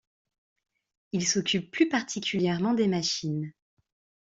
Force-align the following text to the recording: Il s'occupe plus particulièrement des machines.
Il 1.11 1.27
s'occupe 1.27 1.69
plus 1.69 1.87
particulièrement 1.87 2.73
des 2.73 2.87
machines. 2.87 3.53